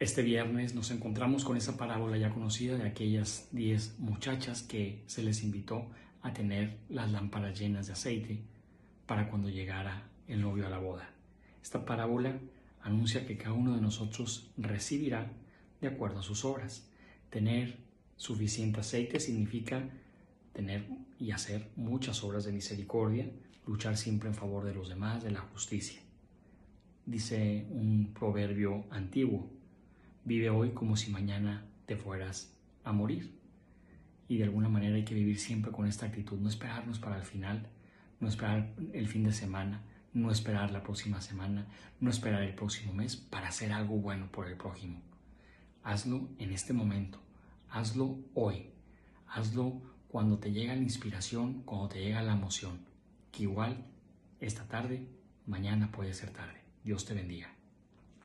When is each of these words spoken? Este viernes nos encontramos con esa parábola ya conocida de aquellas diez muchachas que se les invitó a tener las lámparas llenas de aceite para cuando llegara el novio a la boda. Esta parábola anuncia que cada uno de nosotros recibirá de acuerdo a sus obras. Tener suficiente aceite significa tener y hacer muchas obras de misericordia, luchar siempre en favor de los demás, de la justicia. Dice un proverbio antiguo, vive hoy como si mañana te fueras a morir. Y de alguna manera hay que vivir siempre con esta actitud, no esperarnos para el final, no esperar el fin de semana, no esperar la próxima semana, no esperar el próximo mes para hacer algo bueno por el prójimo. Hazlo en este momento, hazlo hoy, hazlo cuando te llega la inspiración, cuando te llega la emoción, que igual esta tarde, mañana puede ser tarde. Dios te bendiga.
Este 0.00 0.22
viernes 0.22 0.74
nos 0.74 0.90
encontramos 0.92 1.44
con 1.44 1.58
esa 1.58 1.76
parábola 1.76 2.16
ya 2.16 2.30
conocida 2.30 2.78
de 2.78 2.88
aquellas 2.88 3.48
diez 3.52 3.98
muchachas 3.98 4.62
que 4.62 5.02
se 5.04 5.22
les 5.22 5.42
invitó 5.42 5.90
a 6.22 6.32
tener 6.32 6.78
las 6.88 7.10
lámparas 7.12 7.60
llenas 7.60 7.86
de 7.86 7.92
aceite 7.92 8.40
para 9.04 9.28
cuando 9.28 9.50
llegara 9.50 10.08
el 10.26 10.40
novio 10.40 10.66
a 10.66 10.70
la 10.70 10.78
boda. 10.78 11.10
Esta 11.62 11.84
parábola 11.84 12.40
anuncia 12.80 13.26
que 13.26 13.36
cada 13.36 13.52
uno 13.52 13.74
de 13.74 13.82
nosotros 13.82 14.50
recibirá 14.56 15.30
de 15.82 15.88
acuerdo 15.88 16.20
a 16.20 16.22
sus 16.22 16.46
obras. 16.46 16.88
Tener 17.28 17.76
suficiente 18.16 18.80
aceite 18.80 19.20
significa 19.20 19.86
tener 20.54 20.88
y 21.18 21.32
hacer 21.32 21.68
muchas 21.76 22.24
obras 22.24 22.44
de 22.44 22.52
misericordia, 22.52 23.30
luchar 23.66 23.98
siempre 23.98 24.30
en 24.30 24.34
favor 24.34 24.64
de 24.64 24.72
los 24.72 24.88
demás, 24.88 25.22
de 25.22 25.32
la 25.32 25.40
justicia. 25.40 26.00
Dice 27.04 27.66
un 27.68 28.14
proverbio 28.14 28.86
antiguo, 28.90 29.59
vive 30.24 30.50
hoy 30.50 30.70
como 30.70 30.96
si 30.96 31.10
mañana 31.10 31.66
te 31.86 31.96
fueras 31.96 32.54
a 32.84 32.92
morir. 32.92 33.38
Y 34.28 34.38
de 34.38 34.44
alguna 34.44 34.68
manera 34.68 34.96
hay 34.96 35.04
que 35.04 35.14
vivir 35.14 35.38
siempre 35.38 35.72
con 35.72 35.86
esta 35.86 36.06
actitud, 36.06 36.38
no 36.38 36.48
esperarnos 36.48 36.98
para 36.98 37.16
el 37.16 37.24
final, 37.24 37.68
no 38.20 38.28
esperar 38.28 38.74
el 38.92 39.08
fin 39.08 39.24
de 39.24 39.32
semana, 39.32 39.82
no 40.12 40.30
esperar 40.30 40.70
la 40.70 40.82
próxima 40.82 41.20
semana, 41.20 41.66
no 42.00 42.10
esperar 42.10 42.42
el 42.42 42.54
próximo 42.54 42.92
mes 42.92 43.16
para 43.16 43.48
hacer 43.48 43.72
algo 43.72 43.96
bueno 43.96 44.30
por 44.30 44.46
el 44.46 44.56
prójimo. 44.56 45.00
Hazlo 45.82 46.28
en 46.38 46.52
este 46.52 46.72
momento, 46.72 47.20
hazlo 47.70 48.18
hoy, 48.34 48.70
hazlo 49.26 49.80
cuando 50.08 50.38
te 50.38 50.52
llega 50.52 50.74
la 50.74 50.82
inspiración, 50.82 51.62
cuando 51.62 51.88
te 51.88 52.00
llega 52.00 52.22
la 52.22 52.32
emoción, 52.32 52.80
que 53.32 53.44
igual 53.44 53.86
esta 54.40 54.64
tarde, 54.66 55.06
mañana 55.46 55.90
puede 55.92 56.14
ser 56.14 56.30
tarde. 56.30 56.60
Dios 56.84 57.04
te 57.04 57.14
bendiga. 57.14 57.59